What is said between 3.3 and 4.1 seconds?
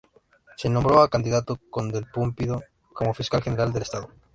General del Estado.